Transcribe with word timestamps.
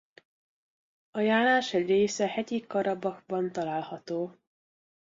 A 1.11 1.19
járás 1.19 1.73
egy 1.73 1.87
része 1.87 2.27
Hegyi-Karabahban 2.27 3.51
található. 3.51 4.35